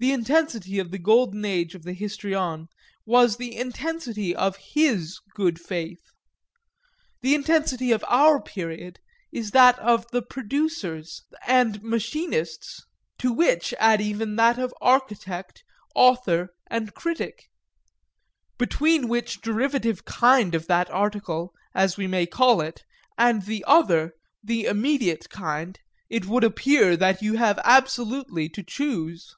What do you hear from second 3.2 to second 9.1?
the intensity of his good faith. The intensity of our period